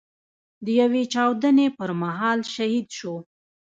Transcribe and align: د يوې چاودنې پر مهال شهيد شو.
د 0.65 0.67
يوې 0.81 1.03
چاودنې 1.13 1.67
پر 1.77 1.89
مهال 2.01 2.39
شهيد 2.53 2.87
شو. 2.97 3.15